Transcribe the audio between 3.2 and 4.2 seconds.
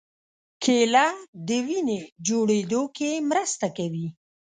مرسته کوي.